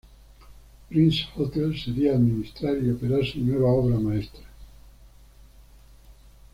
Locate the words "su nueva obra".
3.23-3.99